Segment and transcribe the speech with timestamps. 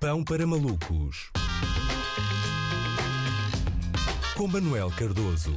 [0.00, 1.30] Pão para malucos.
[4.34, 5.54] Com Manuel Cardoso.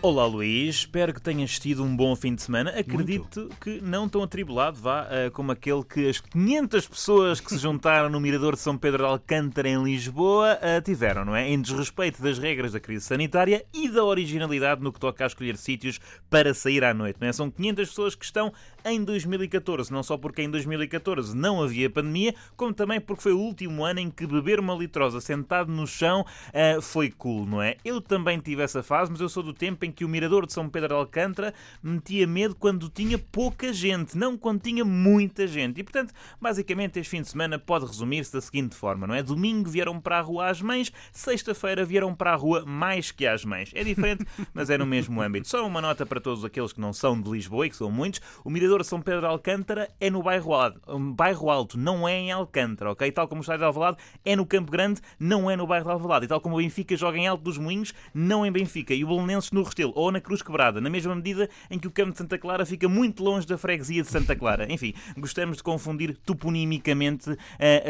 [0.00, 2.78] Olá Luís, espero que tenhas tido um bom fim de semana.
[2.78, 7.58] Acredito que não tão atribulado, vá, uh, como aquele que as 500 pessoas que se
[7.58, 11.48] juntaram no Mirador de São Pedro de Alcântara em Lisboa uh, tiveram, não é?
[11.48, 15.56] Em desrespeito das regras da crise sanitária e da originalidade no que toca a escolher
[15.56, 15.98] sítios
[16.28, 17.32] para sair à noite, não é?
[17.32, 18.52] São 500 pessoas que estão
[18.84, 23.38] em 2014, não só porque em 2014 não havia pandemia, como também porque foi o
[23.38, 27.76] último ano em que beber uma litrosa sentado no chão uh, foi cool, não é?
[27.84, 30.52] Eu também tive essa fase, mas eu sou do tempo em que o Mirador de
[30.52, 35.80] São Pedro de Alcântara metia medo quando tinha pouca gente, não quando tinha muita gente.
[35.80, 39.22] E, portanto, basicamente, este fim de semana pode resumir-se da seguinte forma, não é?
[39.22, 43.44] Domingo vieram para a rua as mães, sexta-feira vieram para a rua mais que as
[43.44, 43.70] mães.
[43.74, 45.48] É diferente, mas é no mesmo âmbito.
[45.48, 48.20] Só uma nota para todos aqueles que não são de Lisboa, e que são muitos,
[48.44, 52.18] o Mirador de São Pedro de Alcântara é no bairro Alto, bairro alto não é
[52.18, 53.10] em Alcântara, ok?
[53.12, 55.92] Tal como o Estádio de Alvalade é no Campo Grande, não é no bairro de
[55.92, 56.24] Alvalade.
[56.26, 58.94] E tal como o Benfica joga em Alto dos Moinhos, não em Benfica.
[58.94, 61.90] E o Belenenses no Restelo ou na Cruz Quebrada, na mesma medida em que o
[61.90, 64.70] campo de Santa Clara fica muito longe da freguesia de Santa Clara.
[64.72, 67.38] Enfim, gostamos de confundir toponimicamente uh,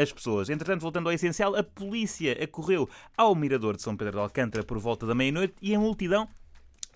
[0.01, 0.49] as pessoas.
[0.49, 4.77] Entretanto, voltando ao essencial, a polícia acorreu ao Mirador de São Pedro de Alcântara por
[4.77, 6.27] volta da meia-noite e a multidão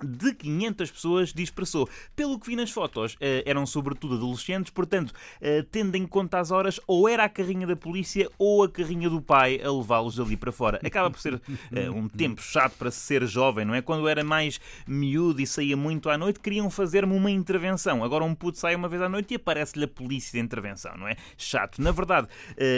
[0.03, 1.89] de 500 pessoas dispersou.
[2.16, 6.52] Pelo que vi nas fotos, eh, eram sobretudo adolescentes, portanto, eh, tendo em conta as
[6.52, 10.38] horas, ou era a carrinha da polícia ou a carrinha do pai a levá-los ali
[10.38, 10.80] para fora.
[10.83, 13.81] Acaba por ser eh, um tempo chato para se ser jovem, não é?
[13.81, 18.03] Quando era mais miúdo e saía muito à noite, queriam fazer-me uma intervenção.
[18.03, 21.08] Agora um puto sai uma vez à noite e aparece-lhe a polícia de intervenção, não
[21.08, 21.16] é?
[21.38, 21.81] Chato.
[21.81, 22.27] Na verdade,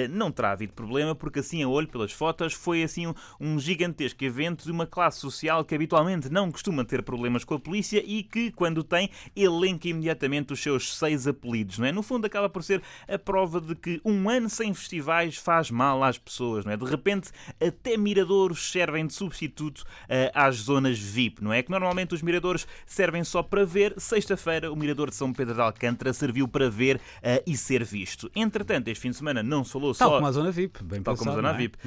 [0.10, 4.64] não terá havido problema, porque assim a olho pelas fotos foi assim um gigantesco evento
[4.64, 8.52] de uma classe social que habitualmente não costuma ter problemas com a polícia e que,
[8.52, 11.92] quando tem, elenca imediatamente os seus seis apelidos, não é?
[11.92, 16.02] No fundo, acaba por ser a prova de que um ano sem festivais faz mal
[16.06, 16.78] às pessoas, não é?
[16.78, 21.62] De repente, até miradouros servem de substituto uh, às zonas VIP, não é?
[21.62, 23.94] Que normalmente os miradores servem só para ver.
[23.98, 28.32] Sexta-feira, o mirador de São Pedro de Alcântara serviu para ver uh, e ser visto.
[28.34, 30.16] Entretanto, este fim de semana não se falou Tal só.
[30.16, 31.58] como a zona VIP, bem Tal pensado, como a zona não é?
[31.58, 31.78] VIP.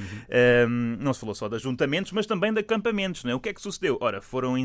[0.69, 3.25] Um, não se falou só de ajuntamentos, mas também de acampamentos.
[3.25, 3.35] Não é?
[3.35, 3.97] O que é que sucedeu?
[4.03, 4.59] Ora, foram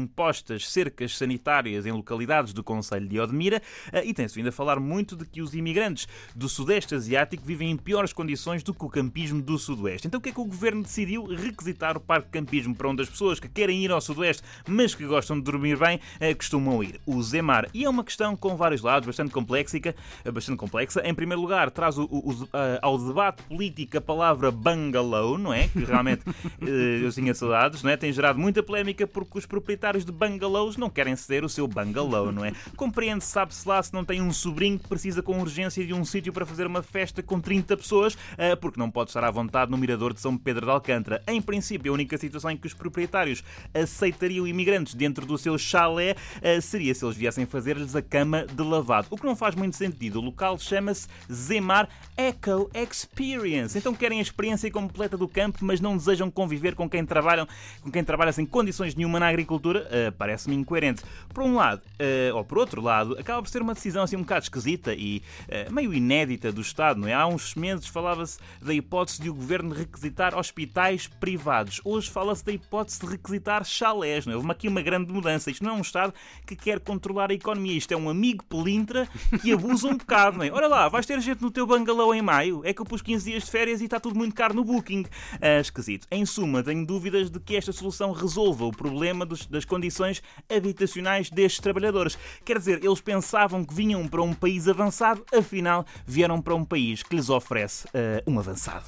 [0.50, 3.62] impostas cercas sanitárias em localidades do Conselho de Odmira
[3.94, 7.72] uh, e tem-se vindo a falar muito de que os imigrantes do Sudeste Asiático vivem
[7.72, 10.08] em piores condições do que o campismo do Sudoeste.
[10.08, 11.26] Então o que é que o Governo decidiu?
[11.26, 14.96] Requisitar o parque de campismo para onde as pessoas que querem ir ao Sudoeste, mas
[14.96, 17.00] que gostam de dormir bem, uh, costumam ir.
[17.06, 17.70] O Zemar.
[17.74, 19.78] E é uma questão com vários lados, bastante complexa.
[19.78, 21.02] uh, Bastante complexa.
[21.06, 22.50] Em primeiro lugar, traz o, o,
[22.82, 25.68] ao debate político a palavra bungalow, não é?
[25.68, 26.24] Que realmente
[26.62, 27.98] eu tinha saudades, não é?
[27.98, 32.32] Tem gerado muita polémica porque os proprietários de bungalows não querem ceder o seu bungalow,
[32.32, 32.54] não é?
[32.76, 36.32] Compreende, sabe-se lá, se não tem um sobrinho que precisa com urgência de um sítio
[36.32, 38.18] para fazer uma festa com 30 pessoas,
[38.62, 41.22] porque não pode estar à vontade no mirador de São Pedro de Alcântara.
[41.28, 46.16] Em princípio, a única situação em que os proprietários aceitariam imigrantes dentro do seu chalé
[46.62, 49.08] seria se eles viessem fazer-lhes a cama de lavado.
[49.10, 50.20] O que não faz muito sentido.
[50.20, 53.78] O local chama-se Zemar Eco Experience.
[53.78, 57.48] Então querem a experiência completa do campo, mas não desejam conviver com quem trabalham,
[57.82, 59.88] com quem trabalha sem condições nenhuma na agricultura?
[59.90, 61.02] Uh, Parece-me incoerente.
[61.34, 64.22] Por um lado, uh, ou por outro lado, acaba por ser uma decisão assim um
[64.22, 67.14] bocado esquisita e uh, meio inédita do Estado, não é?
[67.14, 71.82] Há uns meses falava-se da hipótese de o governo requisitar hospitais privados.
[71.84, 74.36] Hoje fala-se da hipótese de requisitar chalés, não é?
[74.36, 75.50] Houve aqui uma grande mudança.
[75.50, 76.14] Isto não é um Estado
[76.46, 77.76] que quer controlar a economia.
[77.76, 79.08] Isto é um amigo pelintra
[79.42, 80.52] que abusa um bocado, não é?
[80.52, 82.62] Olha lá, vais ter gente no teu bangalô em maio.
[82.64, 85.06] É que eu pus 15 dias de férias e está tudo muito caro no Booking.
[85.42, 86.06] Ah, esquisito.
[86.12, 90.19] Em suma, tenho dúvidas de que esta solução resolva o problema dos, das condições
[90.50, 92.18] habitacionais destes trabalhadores.
[92.46, 97.04] Quer dizer, eles pensavam que vinham para um país avançado, afinal, vieram para um país
[97.04, 98.86] que lhes oferece ah, um avançado.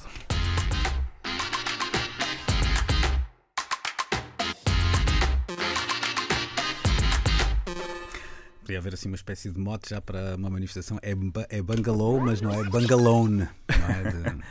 [8.60, 10.98] Podia haver assim uma espécie de mote já para uma manifestação.
[11.02, 11.10] É,
[11.48, 13.48] é bungalow, mas não é bangalone.
[13.68, 14.42] Não é de-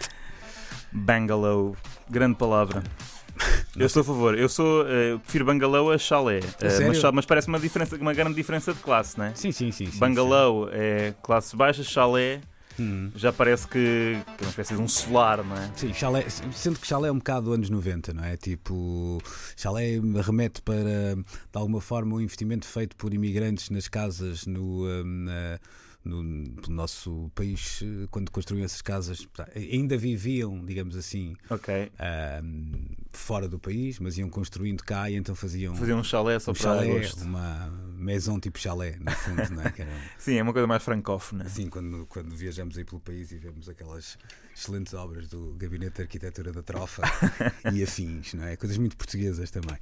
[0.93, 1.75] Bungalow,
[2.09, 2.83] grande palavra.
[3.77, 7.47] Eu sou a favor, eu sou, eh, prefiro bungalow a chalé, Eh, mas, mas parece
[7.47, 9.33] uma, diferença, uma grande diferença de classe, não é?
[9.35, 9.89] Sim, sim, sim.
[9.89, 12.41] sim, Bungalow é classe baixa, chalé
[12.75, 12.83] sim.
[12.83, 13.11] Hum.
[13.15, 15.69] já parece que, que é uma espécie de um solar, não é?
[15.75, 18.35] Sim, chalé, sendo que chalé é um bocado anos 90, não é?
[18.35, 19.21] Tipo,
[19.55, 25.03] chalé remete para, de alguma forma, o investimento feito por imigrantes nas casas no, hum,
[25.25, 25.59] na-
[26.03, 31.91] no, no nosso país, eh, quando construíam essas casas, ainda viviam, digamos assim, Ok.
[32.43, 32.85] hum,
[33.17, 36.53] fora do país, mas iam construindo cá e então faziam, faziam um chalé só um
[36.53, 37.23] para chalé, gosto.
[37.23, 39.73] uma maison tipo chalé, no fundo, não é?
[39.77, 41.45] Era, Sim, é uma coisa mais francófona.
[41.45, 44.17] assim, quando, quando viajamos aí pelo país e vemos aquelas
[44.55, 47.03] excelentes obras do Gabinete de Arquitetura da Trofa
[47.73, 48.55] e afins, não é?
[48.55, 49.77] Coisas muito portuguesas também.